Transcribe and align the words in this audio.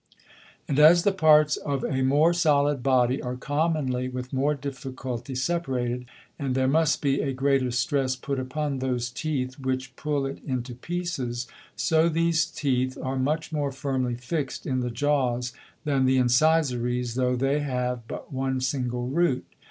And 0.67 0.79
as 0.79 1.03
the 1.03 1.11
Parts 1.11 1.57
of 1.57 1.83
a 1.83 2.01
more 2.01 2.33
solid 2.33 2.81
Body 2.81 3.21
are 3.21 3.35
commonly 3.35 4.09
with 4.09 4.33
more 4.33 4.55
difficulty 4.55 5.35
separated, 5.35 6.05
and 6.39 6.55
there 6.55 6.67
must 6.67 7.03
be 7.03 7.21
a 7.21 7.33
greater 7.33 7.69
stress 7.69 8.15
put 8.15 8.39
upon 8.39 8.79
those 8.79 9.11
Teeth 9.11 9.59
which 9.59 9.95
pull 9.95 10.25
it 10.25 10.39
into 10.43 10.73
pieces; 10.73 11.45
so 11.75 12.09
these 12.09 12.47
Teeth 12.47 12.97
are 12.99 13.15
much 13.19 13.51
more 13.51 13.71
firmly 13.71 14.15
fixed 14.15 14.65
in 14.65 14.79
the 14.79 14.89
Jaws 14.89 15.53
than 15.83 16.05
the 16.05 16.17
Incisores, 16.17 17.13
tho' 17.13 17.35
they 17.35 17.59
have 17.59 18.07
but 18.07 18.33
one 18.33 18.59
single 18.59 19.05
Root. 19.07 19.45